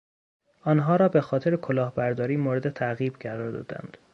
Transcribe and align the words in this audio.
آنها 0.63 0.95
را 0.95 1.09
بهخاطر 1.09 1.55
کلاهبرداری 1.55 2.37
مورد 2.37 2.69
تعقیب 2.69 3.13
قرار 3.15 3.51
دادند. 3.51 3.97